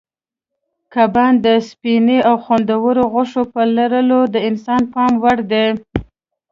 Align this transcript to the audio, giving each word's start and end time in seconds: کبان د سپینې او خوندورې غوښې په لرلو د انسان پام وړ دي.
کبان 0.93 1.33
د 1.45 1.47
سپینې 1.69 2.17
او 2.29 2.35
خوندورې 2.43 3.03
غوښې 3.11 3.43
په 3.53 3.61
لرلو 3.75 4.19
د 4.33 4.35
انسان 4.49 4.81
پام 4.93 5.11
وړ 5.23 5.37
دي. 5.51 5.65